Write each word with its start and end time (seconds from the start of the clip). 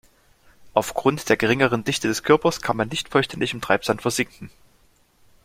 Aufgrund 0.73 1.29
der 1.29 1.37
geringeren 1.37 1.83
Dichte 1.83 2.07
des 2.07 2.23
Körpers 2.23 2.61
kann 2.63 2.75
man 2.75 2.87
nicht 2.87 3.09
vollständig 3.09 3.53
im 3.53 3.61
Treibsand 3.61 4.01
versinken. 4.01 4.49